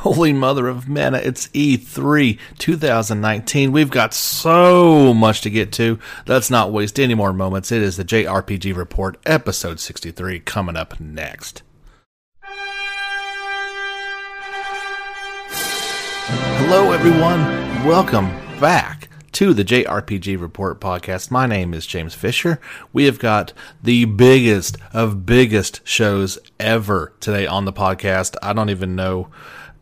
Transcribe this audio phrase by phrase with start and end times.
[0.00, 3.70] Holy Mother of Mana, it's E3 2019.
[3.70, 5.98] We've got so much to get to.
[6.26, 7.70] Let's not waste any more moments.
[7.70, 11.62] It is the JRPG Report, episode 63, coming up next.
[16.62, 17.40] Hello, everyone.
[17.86, 21.30] Welcome back to the JRPG Report podcast.
[21.30, 22.58] My name is James Fisher.
[22.94, 28.36] We have got the biggest of biggest shows ever today on the podcast.
[28.42, 29.28] I don't even know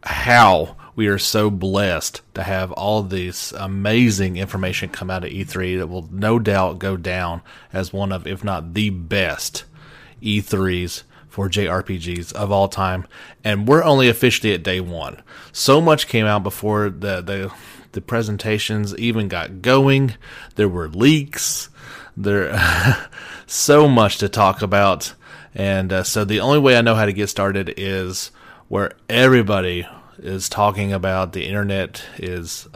[0.03, 5.79] how we are so blessed to have all this amazing information come out of E3
[5.79, 7.41] that will no doubt go down
[7.73, 9.65] as one of, if not the best
[10.21, 13.07] E3s for JRPGs of all time.
[13.45, 15.23] And we're only officially at day one.
[15.53, 17.53] So much came out before the, the,
[17.93, 20.15] the presentations even got going.
[20.57, 21.69] There were leaks.
[22.17, 22.59] There,
[23.47, 25.15] so much to talk about.
[25.55, 28.33] And uh, so the only way I know how to get started is
[28.69, 29.87] where everybody
[30.19, 31.33] is talking about.
[31.33, 32.69] The internet is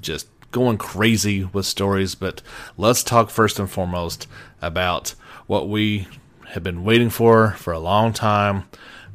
[0.00, 2.42] just going crazy with stories, but
[2.76, 4.26] let's talk first and foremost
[4.60, 5.14] about
[5.46, 6.08] what we
[6.48, 8.64] have been waiting for for a long time,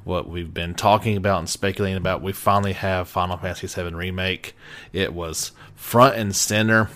[0.03, 2.21] what we've been talking about and speculating about.
[2.21, 4.55] We finally have Final Fantasy VII Remake.
[4.91, 6.89] It was front and center.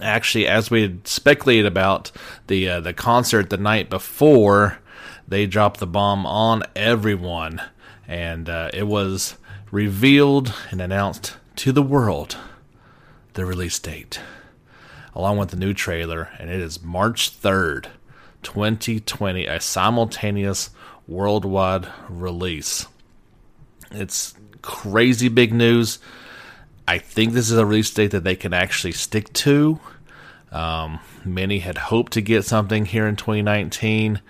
[0.00, 2.12] Actually, as we had speculated about
[2.46, 4.78] the uh, the concert the night before,
[5.26, 7.60] they dropped the bomb on everyone,
[8.08, 9.36] and uh, it was
[9.70, 12.36] revealed and announced to the world
[13.34, 14.18] the release date,
[15.14, 17.86] along with the new trailer, and it is March 3rd,
[18.42, 20.70] 2020, a simultaneous
[21.06, 22.86] worldwide release.
[23.90, 25.98] It's crazy big news.
[26.86, 29.78] I think this is a release date that they can actually stick to.
[30.50, 34.20] Um, many had hoped to get something here in 2019,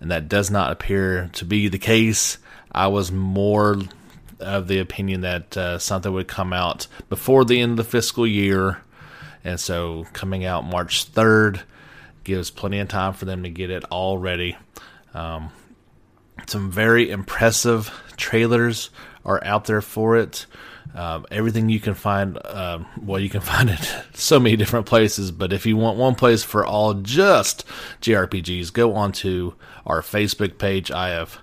[0.00, 2.38] and that does not appear to be the case.
[2.76, 3.78] I was more
[4.38, 8.26] of the opinion that uh, something would come out before the end of the fiscal
[8.26, 8.82] year,
[9.42, 11.62] and so coming out March 3rd
[12.22, 14.56] gives plenty of time for them to get it all ready.
[15.14, 15.50] Um,
[16.46, 18.90] some very impressive trailers
[19.24, 20.44] are out there for it.
[20.94, 25.30] Um, everything you can find, um, well, you can find it so many different places.
[25.30, 27.64] But if you want one place for all just
[28.02, 29.54] JRPGs, go onto
[29.86, 30.90] our Facebook page.
[30.90, 31.40] I have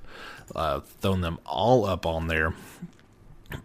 [0.55, 2.53] uh, thrown them all up on there.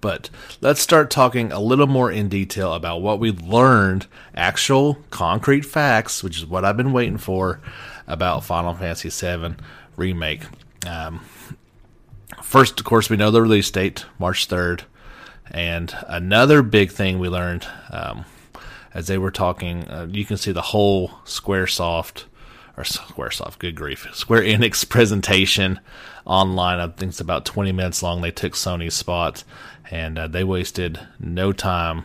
[0.00, 0.30] But
[0.60, 6.22] let's start talking a little more in detail about what we learned, actual concrete facts,
[6.22, 7.60] which is what I've been waiting for
[8.06, 9.54] about Final Fantasy VII
[9.96, 10.42] Remake.
[10.86, 11.20] Um,
[12.42, 14.82] first, of course, we know the release date, March 3rd.
[15.50, 18.26] And another big thing we learned um,
[18.92, 22.24] as they were talking, uh, you can see the whole Squaresoft
[22.78, 25.80] or Squaresoft, good grief, Square Enix presentation
[26.24, 26.78] online.
[26.78, 28.20] I think it's about 20 minutes long.
[28.20, 29.42] They took Sony's spot
[29.90, 32.04] and uh, they wasted no time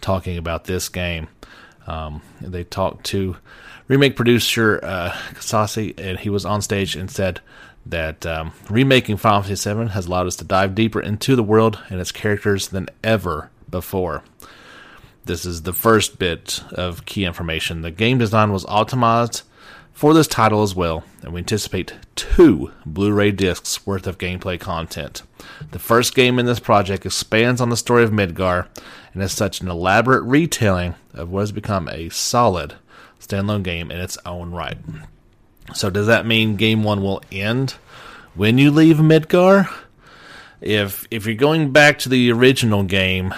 [0.00, 1.28] talking about this game.
[1.86, 3.36] Um, they talked to
[3.86, 7.40] remake producer uh, Kitase, and he was on stage and said
[7.84, 11.78] that um, remaking Final Fantasy VII has allowed us to dive deeper into the world
[11.90, 14.22] and its characters than ever before.
[15.26, 17.82] This is the first bit of key information.
[17.82, 19.42] The game design was optimized
[19.94, 24.58] for this title as well, and we anticipate two Blu ray discs worth of gameplay
[24.58, 25.22] content.
[25.70, 28.66] The first game in this project expands on the story of Midgar
[29.14, 32.74] and is such an elaborate retelling of what has become a solid
[33.20, 34.76] standalone game in its own right.
[35.72, 37.76] So, does that mean game one will end
[38.34, 39.72] when you leave Midgar?
[40.60, 43.32] If if you're going back to the original game,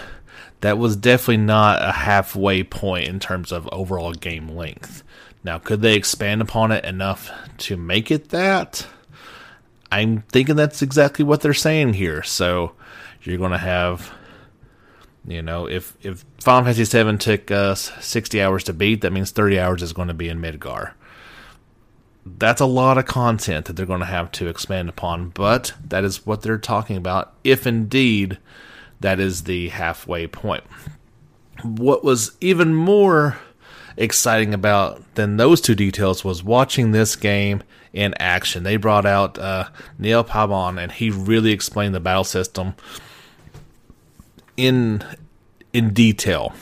[0.62, 5.02] that was definitely not a halfway point in terms of overall game length.
[5.46, 8.84] Now, could they expand upon it enough to make it that?
[9.92, 12.24] I'm thinking that's exactly what they're saying here.
[12.24, 12.72] So
[13.22, 14.12] you're going to have,
[15.24, 19.30] you know, if if Final Fantasy VII took us 60 hours to beat, that means
[19.30, 20.94] 30 hours is going to be in Midgar.
[22.26, 26.02] That's a lot of content that they're going to have to expand upon, but that
[26.02, 27.34] is what they're talking about.
[27.44, 28.38] If indeed
[28.98, 30.64] that is the halfway point.
[31.62, 33.38] What was even more
[33.96, 37.62] exciting about than those two details was watching this game
[37.92, 38.62] in action.
[38.62, 42.74] They brought out uh, Neil Pabon, and he really explained the battle system
[44.56, 45.04] in
[45.72, 46.52] in detail.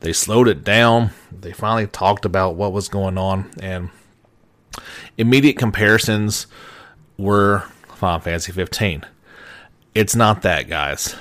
[0.00, 1.10] They slowed it down.
[1.32, 3.90] They finally talked about what was going on, and
[5.16, 6.46] immediate comparisons
[7.16, 9.04] were Final Fantasy 15.
[9.94, 11.14] It's not that, guys.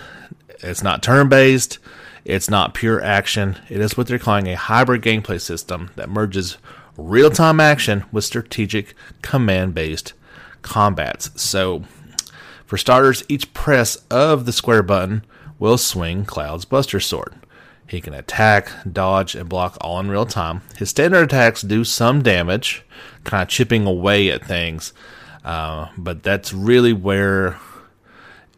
[0.60, 1.78] It's not turn based.
[2.26, 3.58] It's not pure action.
[3.70, 6.58] It is what they're calling a hybrid gameplay system that merges
[6.98, 10.14] real time action with strategic command based
[10.62, 11.30] combats.
[11.42, 11.84] So,
[12.66, 15.26] for starters, each press of the square button
[15.60, 17.36] will swing Cloud's Buster Sword.
[17.88, 20.62] He can attack, dodge, and block all in real time.
[20.78, 22.84] His standard attacks do some damage,
[23.24, 24.94] kind of chipping away at things,
[25.44, 27.60] uh, but that's really where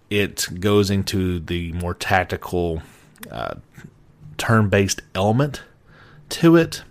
[0.09, 2.81] it goes into the more tactical,
[3.31, 3.55] uh,
[4.37, 5.63] turn based element
[6.29, 6.83] to it.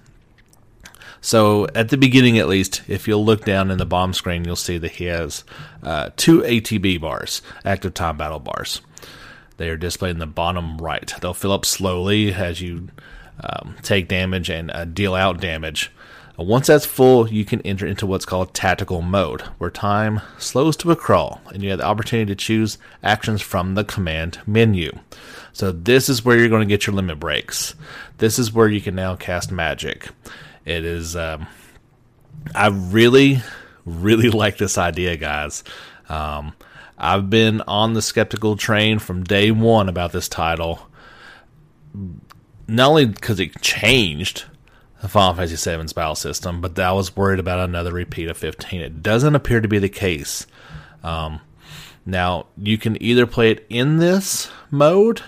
[1.20, 4.56] So at the beginning, at least, if you'll look down in the bomb screen, you'll
[4.56, 5.42] see that he has
[5.82, 8.82] uh, two ATB bars, active time battle bars.
[9.56, 11.12] They are displayed in the bottom right.
[11.20, 12.88] They'll fill up slowly as you
[13.40, 15.90] um, take damage and uh, deal out damage.
[16.36, 20.90] Once that's full, you can enter into what's called tactical mode, where time slows to
[20.90, 24.90] a crawl, and you have the opportunity to choose actions from the command menu.
[25.52, 27.76] So this is where you're going to get your limit breaks.
[28.18, 30.08] This is where you can now cast magic.
[30.64, 31.14] It is.
[31.14, 31.46] Um,
[32.52, 33.40] I really,
[33.86, 35.62] really like this idea, guys.
[36.08, 36.54] Um,
[36.98, 40.88] I've been on the skeptical train from day one about this title.
[42.66, 44.46] Not only because it changed
[45.08, 48.80] Final Fantasy VII's battle system, but I was worried about another repeat of 15.
[48.80, 50.46] It doesn't appear to be the case.
[51.02, 51.40] Um,
[52.06, 55.22] now, you can either play it in this mode,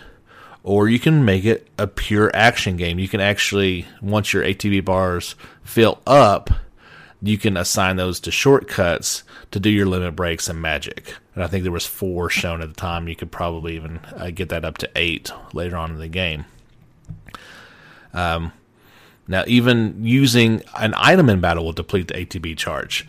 [0.63, 2.99] or you can make it a pure action game.
[2.99, 6.51] You can actually, once your ATB bars fill up,
[7.23, 11.15] you can assign those to shortcuts to do your limit breaks and magic.
[11.35, 13.09] And I think there was four shown at the time.
[13.09, 16.45] You could probably even uh, get that up to eight later on in the game.
[18.13, 18.53] Um,
[19.29, 23.07] now, even using an item in battle will deplete the ATB charge.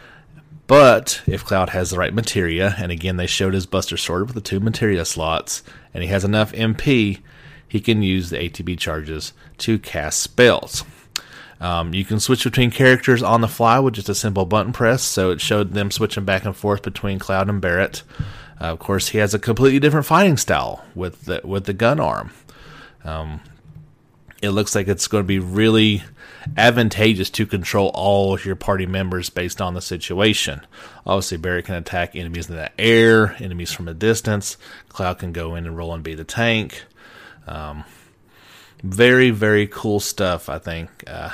[0.65, 4.35] But if Cloud has the right materia, and again they showed his Buster Sword with
[4.35, 7.19] the two materia slots, and he has enough MP,
[7.67, 10.83] he can use the ATB charges to cast spells.
[11.59, 15.03] Um, you can switch between characters on the fly with just a simple button press,
[15.03, 18.03] so it showed them switching back and forth between Cloud and Barret.
[18.59, 21.99] Uh, of course, he has a completely different fighting style with the, with the gun
[21.99, 22.31] arm.
[23.03, 23.41] Um,
[24.41, 26.03] it looks like it's going to be really
[26.55, 30.61] advantageous to control all of your party members based on the situation.
[31.05, 34.57] Obviously, Barry can attack enemies in the air, enemies from a distance.
[34.89, 36.83] Cloud can go in and roll and be the tank.
[37.47, 37.83] Um,
[38.83, 40.49] very very cool stuff.
[40.49, 41.31] I think uh,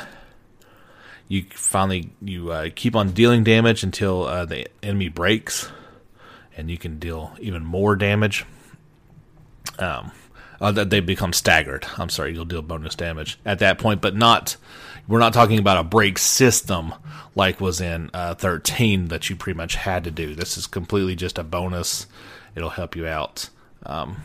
[1.27, 5.69] you finally you uh, keep on dealing damage until uh, the enemy breaks,
[6.55, 8.45] and you can deal even more damage.
[9.79, 10.11] Um,
[10.63, 11.85] uh, that they become staggered.
[11.97, 14.55] I'm sorry, you'll deal bonus damage at that point, but not.
[15.09, 16.93] We're not talking about a break system
[17.35, 20.33] like was in uh, 13 that you pretty much had to do.
[20.33, 22.07] This is completely just a bonus.
[22.55, 23.49] It'll help you out.
[23.85, 24.23] Um,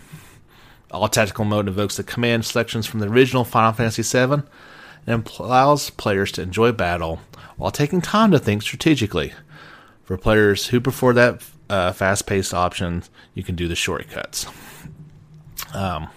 [0.93, 4.45] all tactical mode invokes the command selections from the original Final Fantasy VII
[5.09, 7.19] and allows players to enjoy battle
[7.57, 9.33] while taking time to think strategically.
[10.05, 13.03] For players who prefer that uh, fast-paced option,
[13.35, 14.47] you can do the shortcuts.
[15.75, 16.09] Um,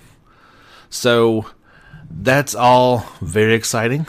[0.91, 1.47] so
[2.11, 4.05] that's all very exciting.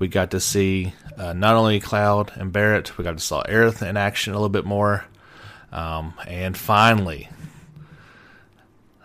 [0.00, 3.88] We got to see uh, not only Cloud and Barret, we got to saw Aerith
[3.88, 5.04] in action a little bit more,
[5.70, 7.28] um, and finally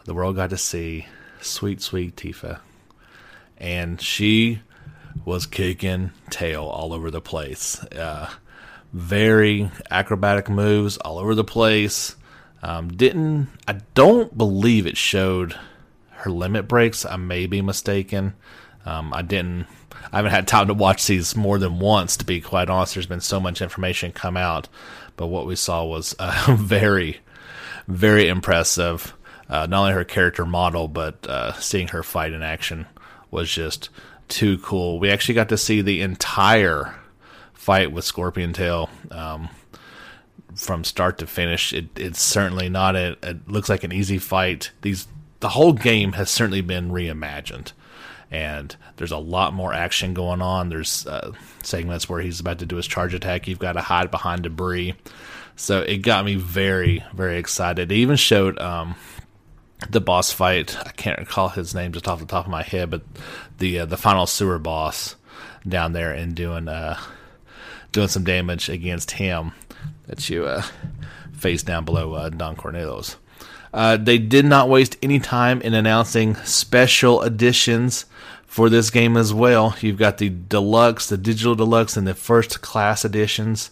[0.06, 1.06] the world got to see
[1.42, 2.60] sweet, sweet Tifa.
[3.58, 4.62] And she
[5.25, 7.84] was kicking tail all over the place.
[7.84, 8.30] Uh,
[8.94, 12.16] very acrobatic moves all over the place.
[12.64, 15.58] Um, didn't I don't believe it showed
[16.19, 17.06] her limit breaks.
[17.06, 18.34] I may be mistaken.
[18.86, 19.67] Um, I didn't.
[20.12, 22.94] I haven't had time to watch these more than once, to be quite honest.
[22.94, 24.67] There's been so much information come out,
[25.17, 27.20] but what we saw was uh, very,
[27.88, 29.13] very impressive
[29.50, 32.86] uh, not only her character model, but uh, seeing her fight in action
[33.32, 33.89] was just
[34.27, 35.00] too cool.
[35.00, 36.96] We actually got to see the entire
[37.53, 39.50] fight with Scorpion Tail um,
[40.55, 41.74] from start to finish.
[41.74, 43.17] It, it's certainly not a.
[43.24, 44.72] It looks like an easy fight.
[44.82, 45.08] These
[45.39, 47.72] the whole game has certainly been reimagined,
[48.29, 50.69] and there's a lot more action going on.
[50.69, 51.31] There's uh,
[51.63, 53.48] segments where he's about to do his charge attack.
[53.48, 54.96] You've got to hide behind debris.
[55.55, 57.91] So it got me very, very excited.
[57.91, 58.96] It even showed um,
[59.89, 60.77] the boss fight.
[60.86, 63.01] I can't recall his name just off the top of my head, but
[63.58, 65.15] the uh, the final sewer boss
[65.67, 66.98] down there and doing uh,
[67.91, 69.51] doing some damage against him
[70.08, 70.63] that you uh,
[71.34, 73.15] face down below uh, Don Corneo.
[73.74, 78.06] Uh, they did not waste any time in announcing special editions
[78.46, 79.76] for this game as well.
[79.80, 83.72] You've got the deluxe, the digital deluxe, and the first class editions.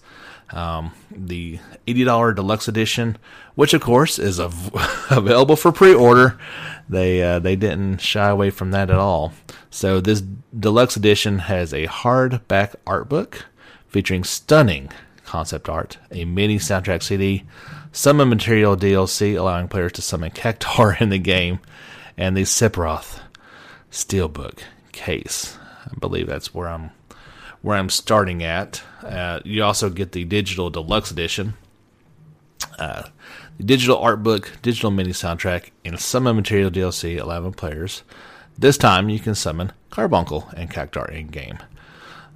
[0.52, 3.18] Um, the $80 deluxe edition,
[3.56, 4.72] which of course is av-
[5.12, 6.40] available for pre-order.
[6.88, 9.34] They uh, they didn't shy away from that at all.
[9.70, 10.24] So this
[10.58, 13.46] deluxe edition has a hardback art book
[13.90, 14.90] featuring stunning
[15.26, 17.44] concept art, a mini soundtrack CD,
[17.98, 21.60] summon materia DLC allowing players to summon Cactuar in the game,
[22.16, 23.22] and the Sephiroth
[23.92, 24.60] Steelbook
[24.92, 25.58] case.
[25.86, 26.92] I believe that's where I'm
[27.64, 28.84] where I'm starting at.
[29.04, 31.56] Uh, you also get the digital deluxe edition,
[32.78, 33.04] uh,
[33.58, 37.18] the digital art book, digital mini soundtrack, and summon materia DLC.
[37.18, 38.04] 11 players.
[38.60, 41.58] This time you can summon Carbuncle and Cactuar in game.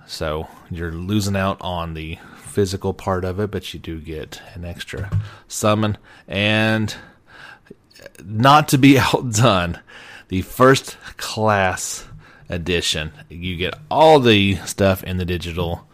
[0.07, 2.17] So you're losing out on the
[2.51, 5.09] physical part of it, but you do get an extra
[5.47, 5.97] summon.
[6.27, 6.93] And
[8.23, 9.79] not to be outdone,
[10.27, 12.07] the first class
[12.49, 13.11] edition.
[13.29, 15.87] You get all the stuff in the digital,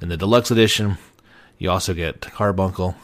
[0.00, 0.98] in the deluxe edition.
[1.58, 2.96] You also get Carbuncle,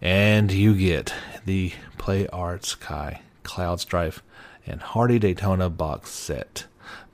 [0.00, 1.14] and you get
[1.44, 4.22] the Play Arts Kai Cloud Strife
[4.66, 6.66] and Hardy Daytona box set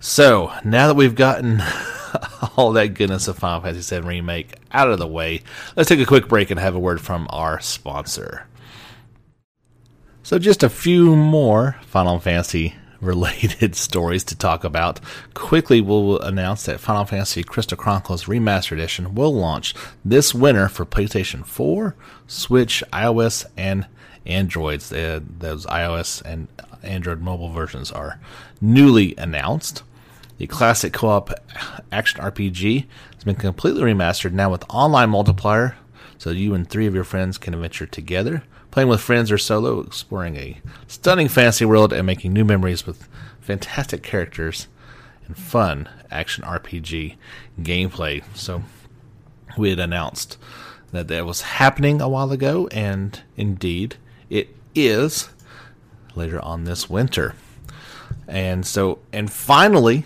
[0.00, 1.62] So now that we've gotten
[2.56, 5.42] all that goodness of Final Fantasy VII Remake out of the way,
[5.76, 8.46] let's take a quick break and have a word from our sponsor.
[10.22, 15.00] So just a few more Final Fantasy related stories to talk about.
[15.34, 20.86] Quickly, we'll announce that Final Fantasy Crystal Chronicles Remastered Edition will launch this winter for
[20.86, 21.94] PlayStation 4,
[22.26, 23.86] Switch, iOS, and
[24.26, 24.92] Androids.
[24.92, 26.48] Uh, those iOS and
[26.82, 28.18] Android mobile versions are
[28.60, 29.82] newly announced.
[30.38, 31.30] The classic co-op
[31.92, 35.74] action RPG has been completely remastered now with online multiplayer,
[36.18, 39.80] so you and three of your friends can adventure together, playing with friends or solo,
[39.80, 43.08] exploring a stunning fantasy world and making new memories with
[43.40, 44.66] fantastic characters
[45.26, 47.16] and fun action RPG
[47.60, 48.24] gameplay.
[48.34, 48.64] So
[49.56, 50.36] we had announced
[50.90, 53.96] that that was happening a while ago, and indeed
[54.30, 55.28] it is
[56.14, 57.34] later on this winter.
[58.26, 60.04] And so, and finally,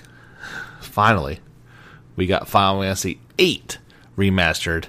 [0.80, 1.40] finally,
[2.16, 3.64] we got Final Fantasy VIII
[4.16, 4.86] remastered,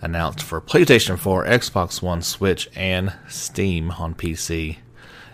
[0.00, 4.78] announced for PlayStation 4, Xbox One, Switch, and Steam on PC.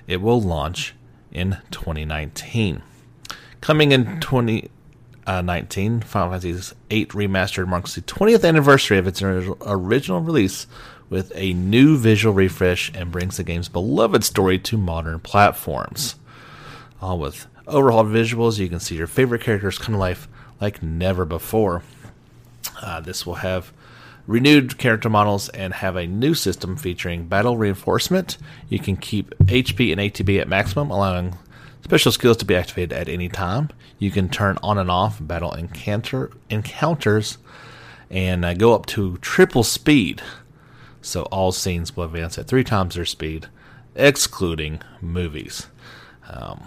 [0.07, 0.95] It will launch
[1.31, 2.83] in 2019.
[3.61, 4.21] Coming in
[5.29, 10.67] 2019, Final Fantasy VIII Remastered marks the 20th anniversary of its original release
[11.11, 16.15] with a new visual refresh and brings the game's beloved story to modern platforms.
[17.03, 20.29] All with overhauled visuals, you can see your favorite characters come to life
[20.63, 21.83] like never before.
[22.81, 23.71] Uh, this will have
[24.27, 28.39] renewed character models and have a new system featuring battle reinforcement.
[28.71, 31.37] You can keep HP and ATB at maximum, allowing
[31.85, 33.69] special skills to be activated at any time.
[33.99, 37.39] You can turn on and off battle encounter encounters
[38.11, 40.23] and uh, go up to triple speed
[41.01, 43.47] so all scenes will advance at three times their speed,
[43.95, 45.69] excluding movies.
[46.29, 46.65] Um,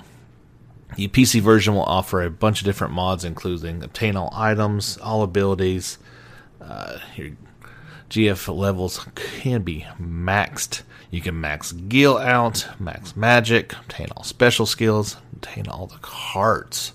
[0.96, 5.24] the PC version will offer a bunch of different mods, including obtain all items, all
[5.24, 5.98] abilities.
[6.60, 7.32] Uh, your
[8.10, 10.82] GF levels can be maxed.
[11.10, 16.94] You can max Gil out, max magic, obtain all special skills, obtain all the cards.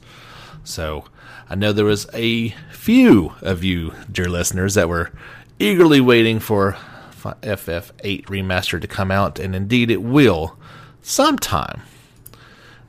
[0.66, 1.04] So
[1.48, 5.12] I know there was a few of you, dear listeners, that were
[5.60, 6.76] eagerly waiting for
[7.22, 10.58] FF8 remastered to come out, and indeed it will
[11.02, 11.82] sometime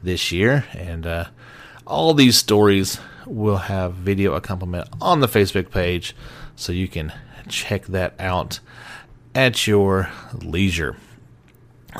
[0.02, 0.66] this year.
[0.74, 1.26] And uh,
[1.86, 6.16] all these stories will have video accompaniment on the Facebook page,
[6.56, 7.14] so you can
[7.48, 8.60] check that out
[9.36, 10.98] at your leisure.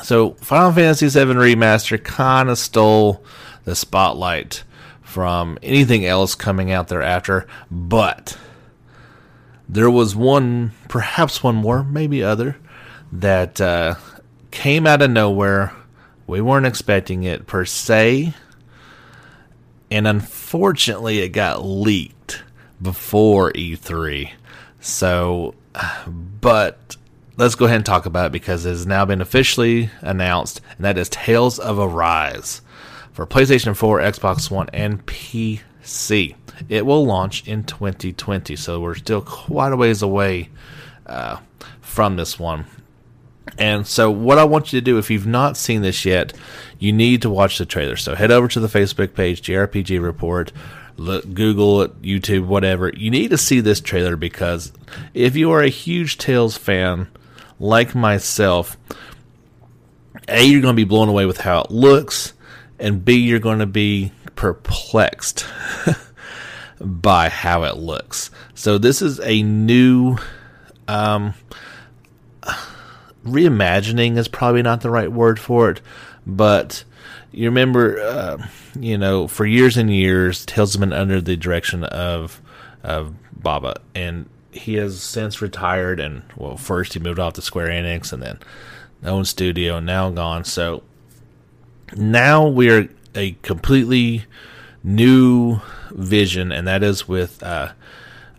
[0.02, 3.24] So, Final Fantasy VII Remaster kind of stole
[3.64, 4.64] the spotlight
[5.08, 8.36] from anything else coming out thereafter, but
[9.66, 12.58] there was one, perhaps one more, maybe other,
[13.10, 13.94] that uh,
[14.50, 15.72] came out of nowhere.
[16.26, 18.34] We weren't expecting it per se,
[19.90, 22.42] and unfortunately, it got leaked
[22.80, 24.30] before E3.
[24.80, 25.54] So,
[26.06, 26.98] but
[27.38, 30.84] let's go ahead and talk about it because it has now been officially announced, and
[30.84, 32.60] that is Tales of Arise
[33.18, 36.36] for PlayStation 4, Xbox One, and PC.
[36.68, 40.50] It will launch in 2020, so we're still quite a ways away
[41.04, 41.38] uh,
[41.80, 42.66] from this one.
[43.58, 46.32] And so, what I want you to do, if you've not seen this yet,
[46.78, 47.96] you need to watch the trailer.
[47.96, 50.52] So, head over to the Facebook page, JRPG Report,
[50.96, 52.92] look, Google it, YouTube, whatever.
[52.96, 54.70] You need to see this trailer because
[55.12, 57.08] if you are a huge Tales fan
[57.58, 58.76] like myself,
[60.28, 62.34] A, you're going to be blown away with how it looks,
[62.78, 65.46] and B, you're going to be perplexed
[66.80, 68.30] by how it looks.
[68.54, 70.16] So, this is a new.
[70.86, 71.34] Um,
[73.24, 75.80] reimagining is probably not the right word for it,
[76.26, 76.84] but
[77.30, 78.46] you remember, uh,
[78.78, 82.40] you know, for years and years, Tales has been under the direction of
[82.82, 86.00] of Baba, and he has since retired.
[86.00, 88.38] And well, first he moved off to Square Enix, and then
[89.04, 90.44] own studio, now gone.
[90.44, 90.82] So
[91.96, 94.24] now we're a completely
[94.82, 97.72] new vision, and that is with uh,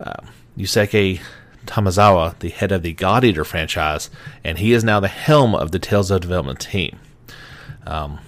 [0.00, 0.14] uh,
[0.56, 1.20] Yusuke
[1.66, 4.10] Tomizawa, the head of the God Eater franchise,
[4.44, 6.98] and he is now the helm of the Tales of development team.
[7.86, 8.20] Um,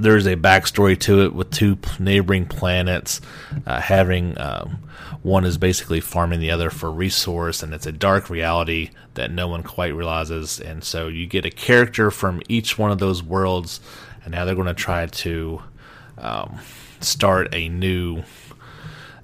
[0.00, 3.20] there's a backstory to it with two neighboring planets
[3.66, 4.78] uh, having um,
[5.22, 9.46] one is basically farming the other for resource and it's a dark reality that no
[9.46, 13.80] one quite realizes and so you get a character from each one of those worlds
[14.24, 15.62] and now they're going to try to
[16.18, 16.58] um,
[17.00, 18.22] start a new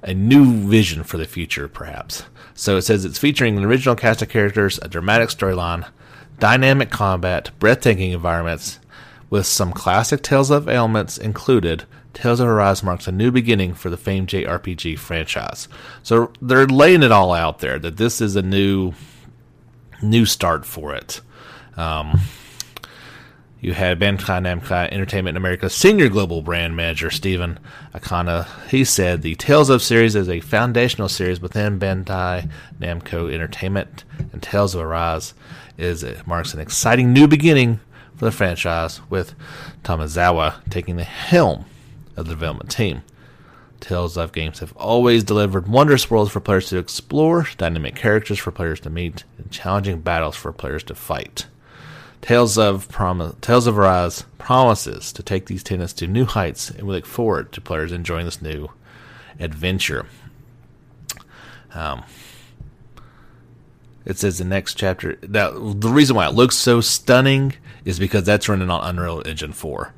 [0.03, 2.25] a new vision for the future perhaps.
[2.55, 5.87] So it says it's featuring an original cast of characters a dramatic storyline
[6.39, 8.79] dynamic combat breathtaking environments
[9.31, 11.85] with some classic Tales of elements included,
[12.15, 15.69] Tales of Arise marks a new beginning for the famed JRPG franchise.
[16.03, 18.93] So they're laying it all out there that this is a new
[20.03, 21.21] new start for it.
[21.77, 22.21] Um,
[23.61, 27.59] you had Bandai Namco Entertainment America's senior global brand manager, Stephen
[27.95, 28.47] Akana.
[28.69, 34.43] He said the Tales of series is a foundational series within Bandai Namco Entertainment, and
[34.43, 35.35] Tales of Arise
[35.79, 37.81] is marks an exciting new beginning
[38.17, 39.35] for the franchise, with
[39.83, 41.67] Tomizawa taking the helm
[42.17, 43.03] of the development team.
[43.81, 48.51] Tales of games have always delivered wondrous worlds for players to explore, dynamic characters for
[48.51, 51.47] players to meet, and challenging battles for players to fight.
[52.23, 56.87] Tales of Prom- Tales of Arise promises to take these tenets to new heights, and
[56.87, 58.69] we look forward to players enjoying this new
[59.39, 60.07] adventure.
[61.75, 62.03] Um,
[64.07, 65.17] it says the next chapter.
[65.23, 69.53] That the reason why it looks so stunning is because that's running on Unreal Engine
[69.53, 69.93] 4.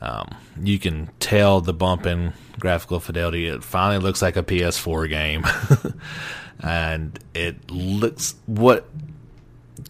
[0.00, 3.46] Um, you can tell the bump in graphical fidelity.
[3.46, 5.44] It finally looks like a PS4 game,
[6.60, 8.86] and it looks what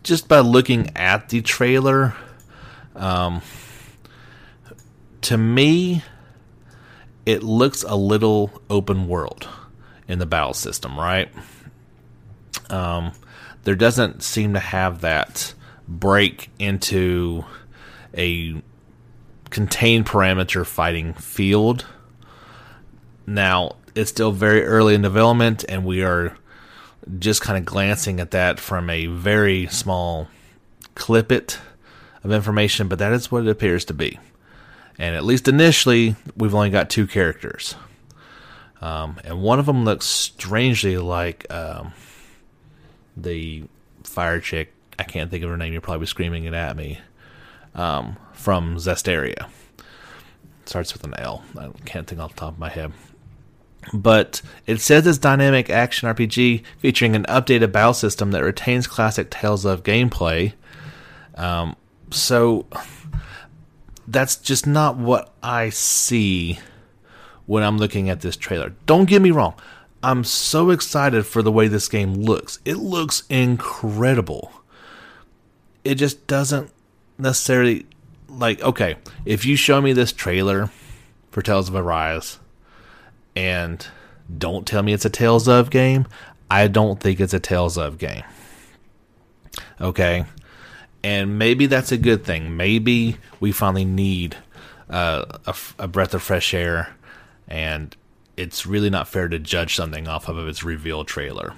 [0.03, 2.14] just by looking at the trailer.
[2.94, 3.42] Um,
[5.22, 6.03] to me,
[7.27, 9.48] it looks a little open world
[10.07, 11.29] in the battle system, right?
[12.70, 13.12] Um,
[13.64, 15.55] there doesn't seem to have that
[15.88, 17.44] break into
[18.16, 18.62] a
[19.50, 21.87] contained parameter fighting field.
[23.27, 26.37] Now, it's still very early in development, and we are
[27.18, 30.29] just kind of glancing at that from a very small
[30.94, 31.59] clip it
[32.22, 34.18] of information, but that is what it appears to be.
[34.98, 37.74] And at least initially, we've only got two characters.
[38.81, 41.92] Um, and one of them looks strangely like um,
[43.16, 43.64] the
[44.03, 45.72] fire chick I can't think of her name.
[45.72, 46.98] You're probably screaming it at me.
[47.74, 49.48] Um, from Zestiria.
[50.64, 51.44] Starts with an L.
[51.59, 52.92] I can't think off the top of my head.
[53.92, 59.31] But it says it's dynamic action RPG featuring an updated battle system that retains classic
[59.31, 60.55] Tales of gameplay.
[61.35, 61.77] Um,
[62.11, 62.66] so
[64.07, 66.61] that's just not what I see
[67.46, 68.72] when I'm looking at this trailer.
[68.87, 69.55] Don't get me wrong.
[70.05, 72.59] I'm so excited for the way this game looks.
[72.64, 74.53] It looks incredible
[75.85, 76.71] it just doesn't
[77.19, 77.87] necessarily
[78.27, 80.71] like okay if you show me this trailer
[81.31, 82.38] for tales of arise
[83.37, 83.87] and
[84.38, 86.07] don't tell me it's a tales of game
[86.51, 88.25] i don't think it's a tales of game
[89.81, 90.25] okay
[91.05, 92.57] and maybe that's a good thing.
[92.57, 94.38] Maybe we finally need
[94.88, 96.97] uh, a, a breath of fresh air,
[97.47, 97.95] and
[98.37, 101.55] it's really not fair to judge something off of its reveal trailer.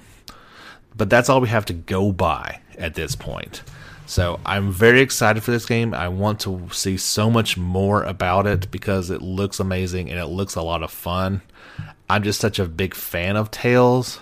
[0.97, 3.62] But that's all we have to go by at this point.
[4.07, 5.93] So I'm very excited for this game.
[5.93, 10.27] I want to see so much more about it because it looks amazing and it
[10.27, 11.43] looks a lot of fun.
[12.09, 14.21] I'm just such a big fan of Tales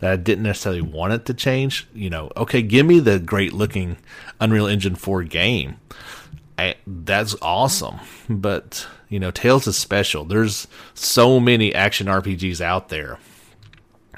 [0.00, 1.88] that I didn't necessarily want it to change.
[1.94, 3.96] You know, okay, give me the great looking
[4.40, 5.76] Unreal Engine 4 game.
[6.58, 8.00] I, that's awesome.
[8.28, 10.24] But, you know, Tales is special.
[10.24, 13.18] There's so many action RPGs out there.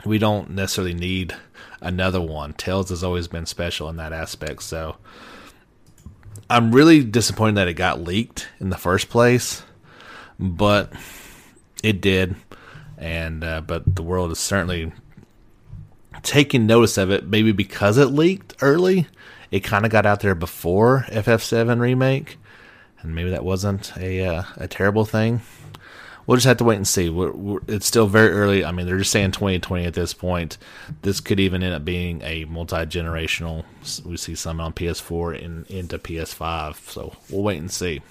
[0.07, 1.37] We don't necessarily need
[1.83, 2.55] another one.
[2.55, 4.63] Tales has always been special in that aspect.
[4.63, 4.97] So
[6.49, 9.63] I'm really disappointed that it got leaked in the first place,
[10.39, 10.93] but
[11.83, 12.37] it did.
[12.97, 14.93] And, uh, but the world is certainly
[16.23, 19.07] taking notice of it, maybe because it leaked early.
[19.51, 22.39] It kind of got out there before FF7 remake,
[23.01, 25.41] and maybe that wasn't a uh, a terrible thing.
[26.27, 27.11] We'll just have to wait and see.
[27.11, 28.65] We're, we're, it's still very early.
[28.65, 30.59] I mean, they're just saying 2020 at this point.
[31.03, 33.65] This could even end up being a multi generational.
[34.05, 38.03] We see some on PS4 and into PS5, so we'll wait and see.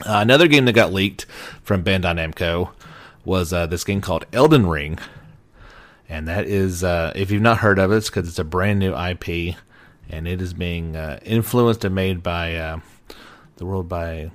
[0.00, 1.26] Uh, another game that got leaked
[1.62, 2.70] from Bandai Namco
[3.24, 4.98] was uh, this game called Elden Ring
[6.10, 8.80] and that is uh, if you've not heard of it, it's because it's a brand
[8.80, 9.54] new IP,
[10.10, 12.80] and it is being uh, influenced and made by uh,
[13.56, 14.30] the world by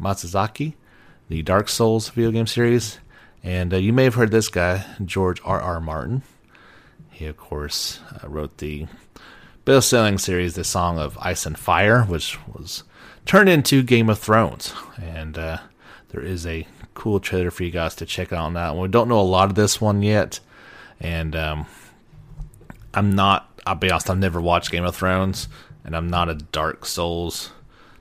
[0.00, 0.74] Miyazaki,
[1.28, 2.98] the Dark Souls video game series,
[3.42, 5.60] and uh, you may have heard this guy George R.
[5.60, 5.80] R.
[5.80, 6.22] Martin.
[7.10, 8.86] He of course uh, wrote the
[9.64, 12.84] best-selling series, The Song of Ice and Fire, which was
[13.24, 15.58] turned into Game of Thrones, and uh,
[16.10, 18.76] there is a cool trailer for you guys to check out on that.
[18.76, 20.40] We don't know a lot of this one yet
[21.00, 21.66] and um,
[22.94, 23.55] I'm not.
[23.66, 24.08] I'll be honest.
[24.08, 25.48] I've never watched Game of Thrones,
[25.84, 27.50] and I'm not a Dark Souls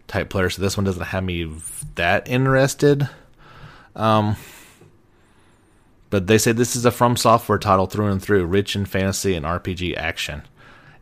[0.08, 1.52] type player, so this one doesn't have me
[1.96, 3.10] that interested.
[3.96, 4.36] Um,
[6.10, 9.34] but they say this is a From Software title through and through, rich in fantasy
[9.34, 10.44] and RPG action.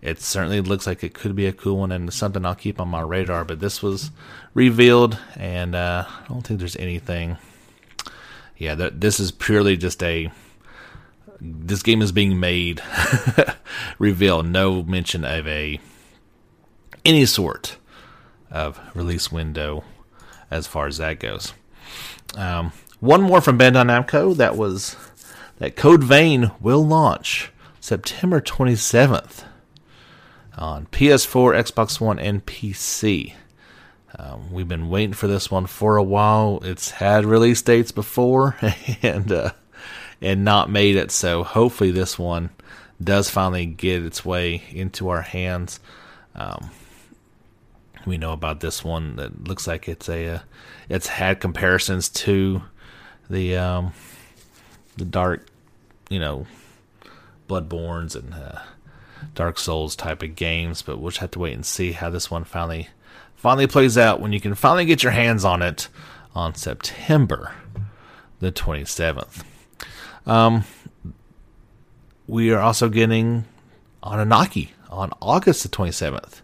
[0.01, 2.89] It certainly looks like it could be a cool one and something I'll keep on
[2.89, 3.45] my radar.
[3.45, 4.11] But this was
[4.53, 7.37] revealed, and uh, I don't think there's anything.
[8.57, 10.29] Yeah, th- this is purely just a
[11.43, 12.81] this game is being made
[13.99, 15.79] reveal no mention of a
[17.03, 17.77] any sort
[18.49, 19.83] of release window
[20.49, 21.53] as far as that goes.
[22.35, 24.95] Um, one more from Bandai Namco that was
[25.57, 27.51] that Code Vein will launch
[27.81, 29.43] September 27th
[30.57, 33.33] on PS4, Xbox One, and PC.
[34.17, 36.59] Um, we've been waiting for this one for a while.
[36.63, 38.55] It's had release dates before,
[39.01, 39.51] and uh,
[40.23, 41.11] and not made it.
[41.11, 42.49] So hopefully this one
[43.03, 45.79] does finally get its way into our hands.
[46.33, 46.71] Um,
[48.05, 50.39] we know about this one that looks like it's a uh,
[50.89, 52.63] it's had comparisons to
[53.29, 53.93] the um,
[54.97, 55.45] the dark,
[56.09, 56.47] you know,
[57.47, 58.61] Bloodbornes and uh,
[59.35, 62.31] Dark Souls type of games, but we'll just have to wait and see how this
[62.31, 62.89] one finally
[63.35, 65.89] finally plays out when you can finally get your hands on it
[66.33, 67.53] on September
[68.39, 69.43] the 27th.
[70.25, 70.63] Um,
[72.27, 73.45] we are also getting
[74.01, 76.41] Oninaki on August the 27th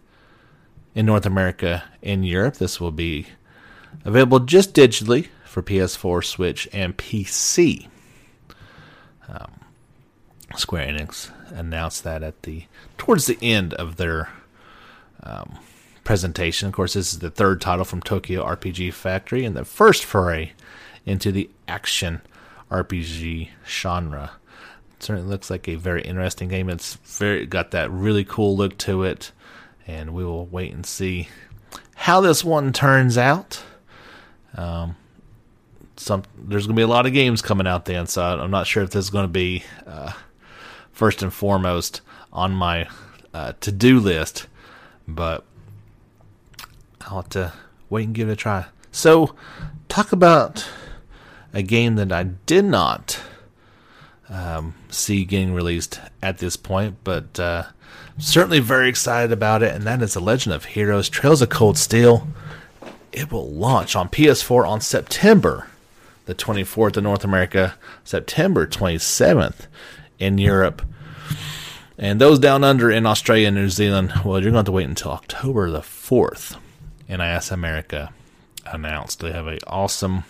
[0.95, 2.55] in North America and Europe.
[2.55, 3.27] This will be
[4.03, 7.87] available just digitally for PS4, Switch, and PC.
[9.27, 9.59] Um,
[10.55, 12.65] Square Enix announced that at the
[12.97, 14.29] towards the end of their
[15.23, 15.57] um,
[16.03, 16.67] presentation.
[16.67, 20.51] Of course, this is the third title from Tokyo RPG Factory and the first foray
[21.05, 22.21] into the action
[22.69, 24.31] RPG genre.
[24.93, 26.69] It certainly looks like a very interesting game.
[26.69, 29.31] It's very got that really cool look to it,
[29.87, 31.29] and we will wait and see
[31.95, 33.63] how this one turns out.
[34.55, 34.95] Um,
[35.97, 38.67] some there's going to be a lot of games coming out then, so I'm not
[38.67, 40.13] sure if this is going to be uh,
[40.91, 42.01] first and foremost
[42.31, 42.87] on my
[43.33, 44.47] uh, to do list,
[45.07, 45.43] but
[47.01, 47.53] I'll have to
[47.89, 48.65] wait and give it a try.
[48.91, 49.35] So,
[49.87, 50.67] talk about
[51.53, 53.19] a game that I did not
[54.29, 57.63] um, see getting released at this point, but uh,
[58.17, 61.77] certainly very excited about it, and that is The Legend of Heroes Trails of Cold
[61.77, 62.27] Steel.
[63.11, 65.67] It will launch on PS4 on September
[66.29, 69.65] the 24th in North America, September 27th
[70.19, 70.83] in Europe.
[71.97, 74.71] And those down under in Australia and New Zealand, well, you're going to have to
[74.71, 76.55] wait until October the 4th.
[77.09, 78.13] NIS America
[78.67, 80.23] announced they have an awesome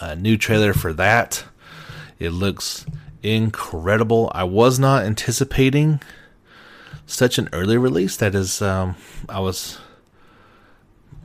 [0.00, 1.44] a new trailer for that.
[2.18, 2.86] It looks
[3.22, 4.30] incredible.
[4.34, 6.00] I was not anticipating
[7.06, 8.96] such an early release that is, um,
[9.28, 9.78] I was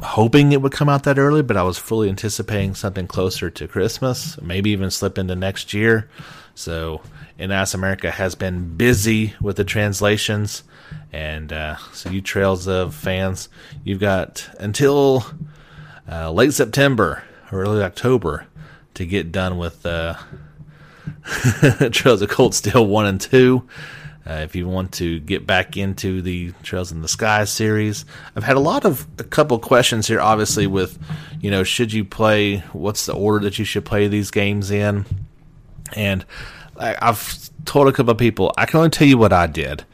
[0.02, 3.68] hoping it would come out that early, but I was fully anticipating something closer to
[3.68, 6.10] Christmas, maybe even slip into next year.
[6.54, 7.02] So,
[7.40, 10.64] NIS America has been busy with the translations,
[11.12, 13.50] and uh, so you Trails of fans,
[13.84, 15.26] you've got until
[16.12, 18.46] uh, late September early October
[18.96, 20.16] to get done with uh,
[21.92, 23.68] Trails of Cold Steel 1 and 2.
[24.26, 28.44] Uh, if you want to get back into the Trails in the Sky series, I've
[28.44, 30.22] had a lot of a couple questions here.
[30.22, 31.00] Obviously, with
[31.40, 32.60] you know, should you play?
[32.72, 35.06] What's the order that you should play these games in?
[35.96, 36.24] And
[36.78, 39.86] I, I've told a couple of people I can only tell you what I did,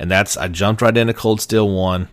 [0.00, 2.08] and that's I jumped right into Cold Steel One.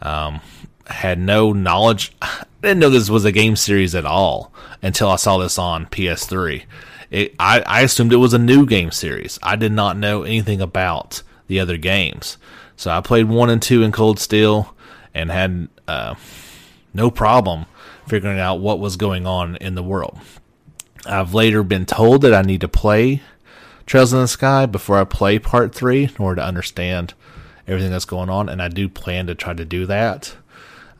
[0.00, 0.40] Um,
[0.86, 2.12] had no knowledge.
[2.62, 5.86] I didn't know this was a game series at all until I saw this on
[5.86, 6.64] PS3.
[7.10, 9.38] It, I, I assumed it was a new game series.
[9.42, 12.36] I did not know anything about the other games.
[12.76, 14.76] So I played one and two in Cold Steel
[15.14, 16.16] and had uh,
[16.92, 17.64] no problem
[18.06, 20.18] figuring out what was going on in the world.
[21.06, 23.22] I've later been told that I need to play
[23.86, 27.14] Trails in the Sky before I play Part 3 in order to understand
[27.66, 30.36] everything that's going on, and I do plan to try to do that.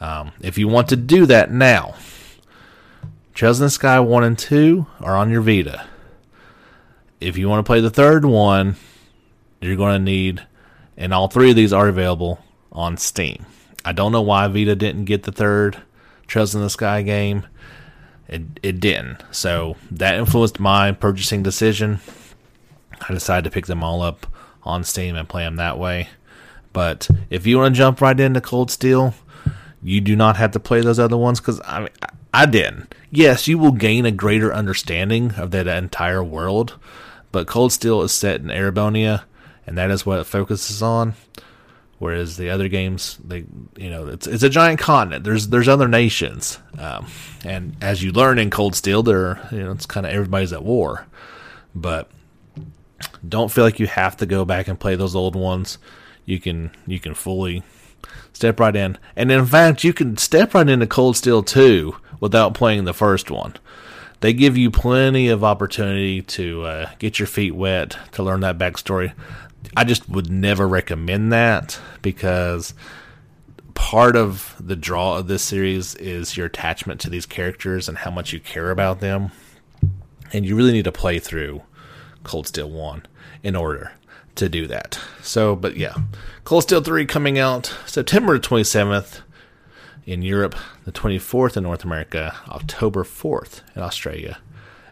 [0.00, 1.94] Um, if you want to do that now,
[3.58, 5.86] the Sky 1 and 2 are on your Vita
[7.20, 8.76] if you want to play the third one,
[9.60, 10.46] you're going to need,
[10.96, 13.44] and all three of these are available on Steam.
[13.84, 15.82] I don't know why Vita didn't get the third
[16.32, 17.44] the Sky game.
[18.28, 19.24] It it didn't.
[19.32, 21.98] So that influenced my purchasing decision.
[23.00, 24.28] I decided to pick them all up
[24.62, 26.08] on Steam and play them that way.
[26.72, 29.14] But if you want to jump right into Cold Steel,
[29.83, 31.88] you do not have to play those other ones because I mean,
[32.33, 32.95] I didn't.
[33.11, 36.79] Yes, you will gain a greater understanding of that entire world,
[37.33, 39.25] but Cold Steel is set in Erebonia,
[39.66, 41.14] and that is what it focuses on.
[41.99, 43.45] Whereas the other games, they
[43.77, 45.25] you know, it's it's a giant continent.
[45.25, 47.07] There's there's other nations, um,
[47.45, 50.64] and as you learn in Cold Steel, there you know it's kind of everybody's at
[50.64, 51.07] war.
[51.75, 52.11] But
[53.27, 55.79] don't feel like you have to go back and play those old ones.
[56.25, 57.62] You can you can fully
[58.32, 62.54] step right in, and in fact, you can step right into Cold Steel 2 without
[62.54, 63.54] playing the first one
[64.20, 68.58] they give you plenty of opportunity to uh, get your feet wet to learn that
[68.58, 69.12] backstory.
[69.76, 72.74] I just would never recommend that because
[73.74, 78.10] part of the draw of this series is your attachment to these characters and how
[78.10, 79.30] much you care about them.
[80.32, 81.62] And you really need to play through
[82.22, 83.06] Cold Steel 1
[83.42, 83.92] in order
[84.40, 84.98] to do that.
[85.22, 85.94] So, but yeah,
[86.44, 89.20] Cold Steel 3 coming out September 27th
[90.05, 94.38] in Europe, the 24th in North America, October 4th in Australia,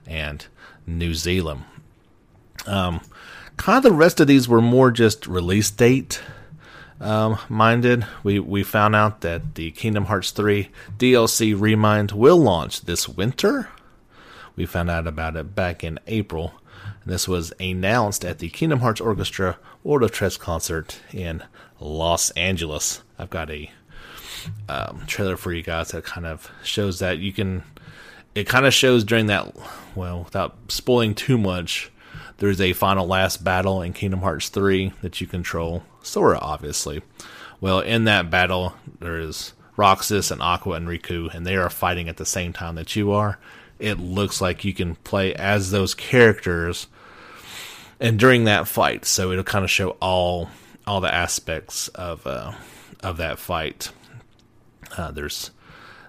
[0.07, 0.47] and
[0.87, 1.65] New Zealand.
[2.67, 3.01] Um,
[3.57, 6.21] kind of the rest of these were more just release date
[7.01, 8.07] um, minded.
[8.23, 13.69] We we found out that the Kingdom Hearts 3 DLC Re-Mind will launch this winter.
[14.59, 16.53] We found out about it back in April.
[17.07, 21.45] This was announced at the Kingdom Hearts Orchestra World of Tres concert in
[21.79, 23.05] Los Angeles.
[23.21, 23.71] I've got a
[24.69, 27.63] um, trailer for you guys that kind of shows that you can.
[28.35, 29.57] It kind of shows during that,
[29.95, 31.93] well, without spoiling too much,
[32.39, 37.03] there's a final last battle in Kingdom Hearts 3 that you control Sora, obviously.
[37.61, 42.09] Well, in that battle, there is Roxas and Aqua and Riku, and they are fighting
[42.09, 43.39] at the same time that you are.
[43.79, 46.89] It looks like you can play as those characters,
[48.01, 50.51] and during that fight, so it'll kind of show all
[50.87, 52.53] all the aspects of uh,
[53.03, 53.91] of that fight.
[54.97, 55.51] Uh, there's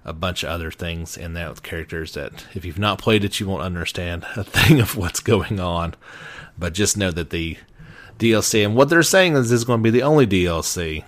[0.05, 3.39] a bunch of other things in that with characters that if you've not played it,
[3.39, 5.93] you won't understand a thing of what's going on.
[6.57, 7.57] But just know that the
[8.17, 11.03] DLC and what they're saying is this is going to be the only DLC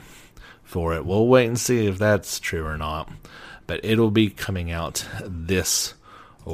[0.64, 1.06] for it.
[1.06, 3.10] We'll wait and see if that's true or not.
[3.68, 5.94] But it'll be coming out this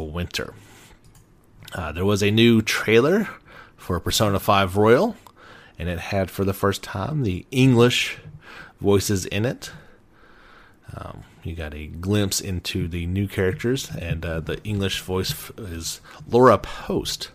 [0.04, 0.54] winter.
[1.74, 3.28] Uh, there was a new trailer
[3.76, 5.16] for Persona 5 Royal,
[5.78, 8.18] and it had for the first time the English
[8.80, 9.72] voices in it.
[10.96, 16.02] Um, you got a glimpse into the new characters, and uh, the English voice is
[16.28, 17.32] Laura Post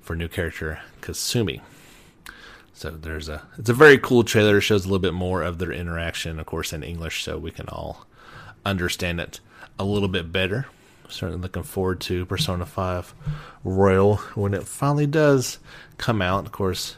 [0.00, 1.60] for new character Kasumi.
[2.72, 4.58] So there's a it's a very cool trailer.
[4.58, 7.50] It shows a little bit more of their interaction, of course, in English, so we
[7.50, 8.06] can all
[8.64, 9.40] understand it
[9.78, 10.66] a little bit better.
[11.10, 13.14] Certainly looking forward to Persona 5
[13.64, 15.58] Royal when it finally does
[15.98, 16.46] come out.
[16.46, 16.96] Of course,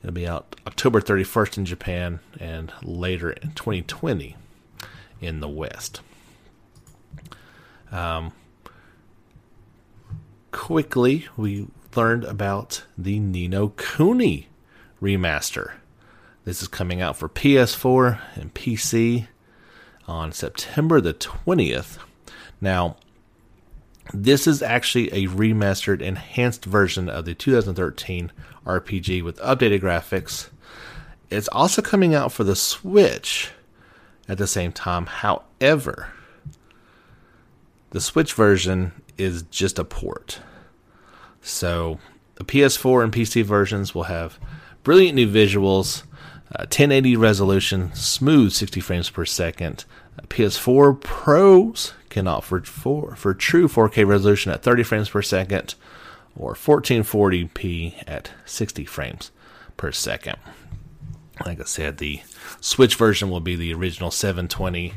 [0.00, 4.36] it'll be out October 31st in Japan and later in 2020
[5.20, 6.00] in the West.
[7.92, 8.32] Um,
[10.52, 14.48] quickly, we learned about the Ni no Kuni
[15.02, 15.72] remaster
[16.44, 19.26] This is coming out for PS4 and PC
[20.06, 21.98] on September the 20th.
[22.60, 22.96] Now,
[24.12, 28.32] this is actually a remastered, enhanced version of the 2013
[28.66, 30.48] RPG with updated graphics.
[31.30, 33.50] It's also coming out for the Switch
[34.28, 35.06] at the same time.
[35.06, 36.08] However,
[37.90, 40.40] the Switch version is just a port.
[41.42, 41.98] So
[42.36, 44.38] the PS4 and PC versions will have
[44.82, 46.02] brilliant new visuals,
[46.52, 49.84] uh, 1080 resolution, smooth 60 frames per second.
[50.18, 55.74] Uh, PS4 Pros can offer for, for true 4K resolution at 30 frames per second
[56.36, 59.30] or 1440p at 60 frames
[59.76, 60.36] per second.
[61.44, 62.20] Like I said, the
[62.60, 64.94] Switch version will be the original 720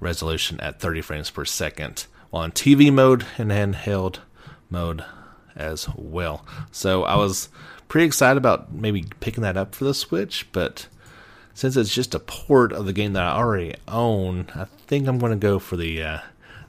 [0.00, 4.18] resolution at 30 frames per second, in TV mode and handheld
[4.70, 5.04] mode
[5.54, 6.44] as well.
[6.70, 7.48] So I was
[7.88, 10.88] pretty excited about maybe picking that up for the Switch, but
[11.54, 15.18] since it's just a port of the game that I already own, I think I'm
[15.18, 16.18] going to go for the uh,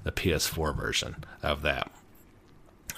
[0.10, 1.92] the PS4 version of that.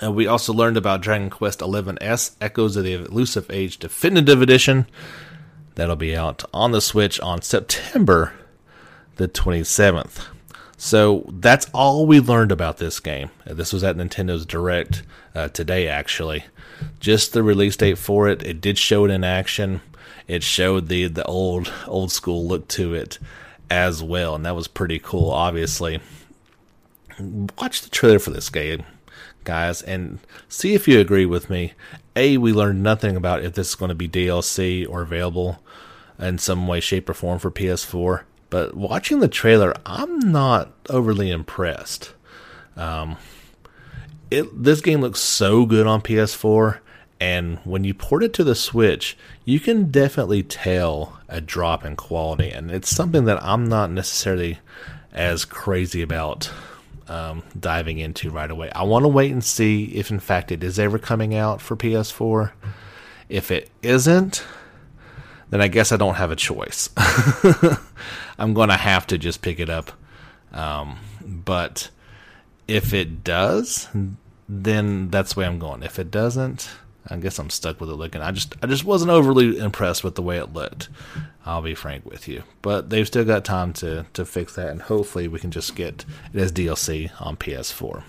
[0.02, 4.88] Uh, we also learned about Dragon Quest XI-S Echoes of the Elusive Age Definitive Edition.
[5.76, 8.34] That'll be out on the Switch on September
[9.18, 10.28] the 27th.
[10.78, 13.30] So that's all we learned about this game.
[13.46, 15.04] Uh, this was at Nintendo's Direct
[15.36, 16.46] uh, today, actually.
[17.00, 18.42] Just the release date for it.
[18.42, 19.82] It did show it in action.
[20.28, 23.20] It showed the the old old school look to it
[23.70, 25.30] as well, and that was pretty cool.
[25.30, 26.00] Obviously,
[27.20, 28.84] watch the trailer for this game
[29.44, 31.74] guys, and see if you agree with me.
[32.16, 35.64] A, we learned nothing about if this is going to be DLC or available
[36.20, 38.24] in some way, shape, or form for PS4.
[38.50, 42.14] But watching the trailer, I'm not overly impressed.
[42.76, 43.18] Um,
[44.30, 46.80] it this game looks so good on PS4,
[47.20, 51.96] and when you port it to the Switch, you can definitely tell a drop in
[51.96, 54.60] quality, and it's something that I'm not necessarily
[55.14, 56.52] as crazy about
[57.12, 58.72] um, diving into right away.
[58.72, 61.76] I want to wait and see if, in fact, it is ever coming out for
[61.76, 62.54] PS4.
[63.28, 64.46] If it isn't,
[65.50, 66.90] then I guess I don't have a choice.
[68.40, 69.92] I'm going to have to just pick it up.
[70.54, 71.90] Um, but
[72.70, 73.90] if it does,
[74.48, 75.84] then that's way I'm going.
[75.84, 76.70] If it doesn't,
[77.10, 78.22] I guess I'm stuck with it looking.
[78.22, 80.88] I just I just wasn't overly impressed with the way it looked.
[81.46, 82.44] I'll be frank with you.
[82.62, 86.06] But they've still got time to to fix that and hopefully we can just get
[86.34, 88.04] it as DLC on PS4.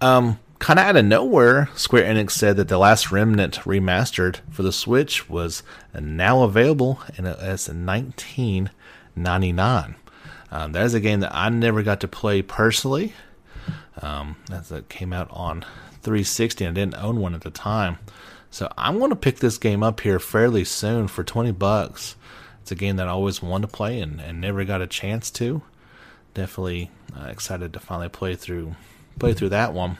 [0.00, 4.62] Um kind of out of nowhere, Square Enix said that the last Remnant remastered for
[4.62, 5.62] the Switch was
[5.98, 9.94] now available and it's 1999.
[10.50, 13.14] Um, that is a game that I never got to play personally.
[14.00, 15.64] Um, that came out on
[16.02, 17.98] 360 and I didn't own one at the time.
[18.56, 22.16] So I'm going to pick this game up here fairly soon for 20 bucks.
[22.62, 25.30] It's a game that I always wanted to play and, and never got a chance
[25.32, 25.60] to.
[26.32, 28.74] Definitely uh, excited to finally play through
[29.18, 29.98] play through that one.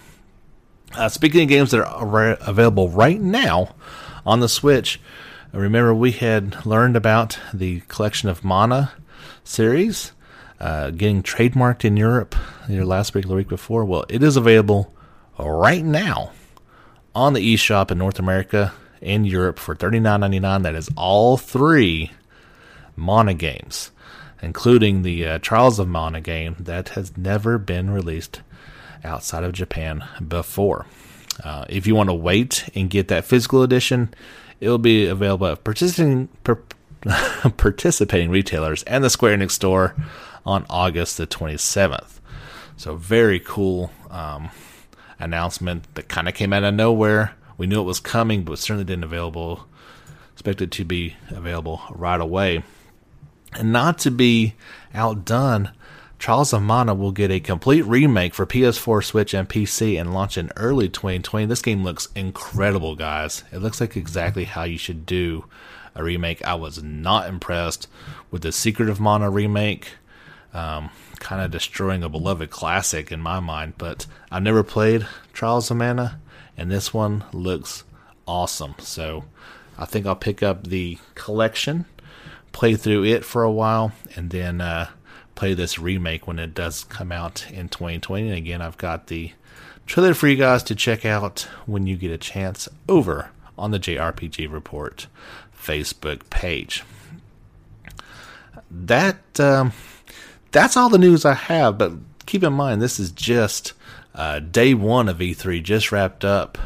[0.95, 3.75] Uh, speaking of games that are available right now
[4.25, 5.03] on the Switch,
[5.53, 8.93] remember we had learned about the collection of Mana
[9.45, 10.13] series
[10.61, 12.35] uh, getting trademarked in Europe
[12.71, 13.85] either last week or the week before.
[13.85, 14.95] Well, it is available
[15.39, 16.33] right now
[17.17, 20.63] on the eShop in North America and Europe for $39.99.
[20.63, 22.13] That is all three
[22.95, 23.91] Mana games,
[24.43, 28.43] including the uh, Trials of Mana game that has never been released
[29.03, 30.85] outside of Japan before.
[31.43, 34.13] Uh, if you want to wait and get that physical edition,
[34.61, 36.61] it will be available at participating, per,
[37.57, 39.95] participating retailers and the Square Enix store
[40.45, 42.21] on August the 27th.
[42.77, 43.91] So, very cool.
[44.11, 44.51] Um,
[45.19, 47.35] announcement that kind of came out of nowhere.
[47.59, 49.67] We knew it was coming, but certainly didn't available
[50.37, 52.63] expected to be available right away.
[53.55, 54.55] And not to be
[54.93, 55.71] outdone,
[56.19, 60.37] Trials of Mana will get a complete remake for PS4, Switch, and PC and launch
[60.37, 61.47] in early 2020.
[61.47, 63.45] This game looks incredible, guys.
[63.51, 65.47] It looks like exactly how you should do
[65.95, 66.45] a remake.
[66.45, 67.89] I was not impressed
[68.31, 69.93] with the Secret of Mana remake.
[70.53, 73.75] Um, kind of destroying a beloved classic in my mind.
[73.79, 76.21] But I've never played Trials of Mana,
[76.57, 77.85] and this one looks
[78.27, 78.75] awesome.
[78.79, 79.25] So
[79.79, 81.87] I think I'll pick up the collection,
[82.53, 84.89] play through it for a while, and then uh,
[85.35, 88.29] play this remake when it does come out in 2020.
[88.29, 89.33] And again, I've got the
[89.87, 93.79] trailer for you guys to check out when you get a chance over on the
[93.81, 95.07] JRPG Report
[95.57, 96.83] Facebook page.
[98.71, 99.39] That.
[99.39, 99.73] Um,
[100.57, 101.77] that's all the news I have.
[101.77, 101.93] But
[102.25, 103.75] keep in mind, this is just
[104.15, 106.57] uh, day one of E3, just wrapped up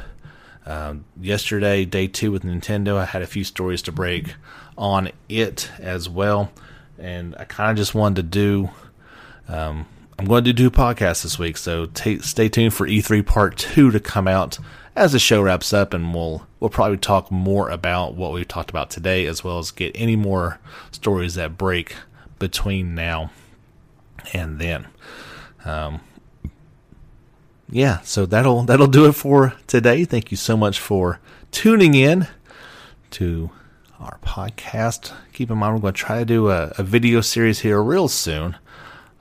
[0.65, 4.35] Um, yesterday, day two with Nintendo, I had a few stories to break
[4.79, 6.53] on it as well,
[6.99, 8.71] and I kind of just wanted to do.
[9.49, 9.87] Um,
[10.19, 13.57] I'm going to do two podcasts this week, so t- stay tuned for E3 Part
[13.57, 14.59] Two to come out
[14.95, 18.71] as the show wraps up, and we'll we'll probably talk more about what we've talked
[18.71, 20.61] about today, as well as get any more
[20.93, 21.97] stories that break
[22.39, 23.31] between now
[24.33, 24.89] and then.
[25.65, 26.01] Um,
[27.71, 30.05] yeah, so that'll that'll do it for today.
[30.05, 31.21] Thank you so much for
[31.53, 32.27] tuning in
[33.13, 33.51] to
[34.01, 35.13] our podcast.
[35.33, 38.09] Keep in mind, we're going to try to do a, a video series here real
[38.09, 38.57] soon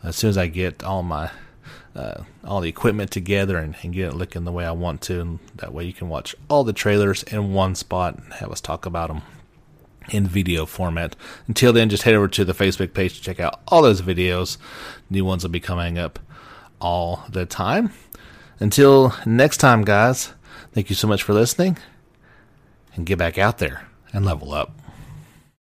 [0.04, 1.30] as soon as I get all my
[1.96, 5.20] uh, all the equipment together and, and, get it looking the way I want to,
[5.20, 8.62] and that way you can watch all the trailers in one spot and have us
[8.62, 9.22] talk about them
[10.10, 11.16] in video format.
[11.48, 14.58] Until then, just head over to the Facebook page to check out all those videos.
[15.10, 16.20] New ones will be coming up
[16.82, 17.92] all the time.
[18.60, 20.34] Until next time, guys,
[20.74, 21.78] thank you so much for listening,
[22.96, 24.79] and get back out there and level up.